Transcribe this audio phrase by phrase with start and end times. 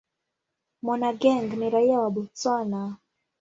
[0.81, 2.97] Monageng ni raia wa Botswana.